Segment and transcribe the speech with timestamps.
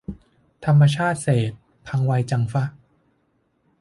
[0.63, 1.51] ทำมาชาติเศษ
[1.87, 2.63] พังไวจังฟะ